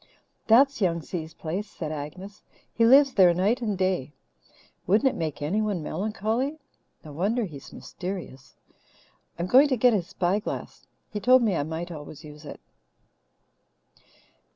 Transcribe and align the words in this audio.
"That's 0.47 0.81
Young 0.81 1.03
Si's 1.03 1.35
place," 1.35 1.69
said 1.69 1.91
Agnes. 1.91 2.41
"He 2.73 2.87
lives 2.87 3.13
there 3.13 3.35
night 3.35 3.61
and 3.61 3.77
day. 3.77 4.13
Wouldn't 4.87 5.07
it 5.07 5.15
make 5.15 5.43
anyone 5.43 5.83
melancholy? 5.83 6.57
No 7.05 7.11
wonder 7.13 7.43
he's 7.45 7.71
mysterious. 7.71 8.55
I'm 9.37 9.45
going 9.45 9.67
to 9.67 9.77
get 9.77 9.93
his 9.93 10.07
spyglass. 10.07 10.87
He 11.11 11.19
told 11.19 11.43
me 11.43 11.55
I 11.55 11.61
might 11.61 11.91
always 11.91 12.23
use 12.23 12.45
it." 12.45 12.59